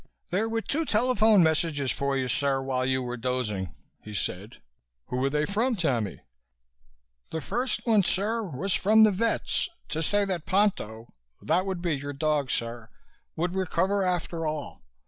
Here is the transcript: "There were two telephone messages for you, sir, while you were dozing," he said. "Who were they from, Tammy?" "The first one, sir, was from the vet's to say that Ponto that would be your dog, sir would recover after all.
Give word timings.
"There 0.31 0.49
were 0.49 0.61
two 0.61 0.83
telephone 0.83 1.43
messages 1.43 1.91
for 1.91 2.17
you, 2.17 2.27
sir, 2.27 2.59
while 2.59 2.83
you 2.83 3.03
were 3.03 3.17
dozing," 3.17 3.75
he 4.03 4.15
said. 4.15 4.59
"Who 5.09 5.17
were 5.17 5.29
they 5.29 5.45
from, 5.45 5.75
Tammy?" 5.75 6.21
"The 7.29 7.39
first 7.39 7.85
one, 7.85 8.01
sir, 8.01 8.41
was 8.41 8.73
from 8.73 9.03
the 9.03 9.11
vet's 9.11 9.69
to 9.89 10.01
say 10.01 10.25
that 10.25 10.47
Ponto 10.47 11.13
that 11.39 11.67
would 11.67 11.83
be 11.83 11.93
your 11.97 12.13
dog, 12.13 12.49
sir 12.49 12.89
would 13.35 13.53
recover 13.53 14.03
after 14.03 14.47
all. 14.47 14.81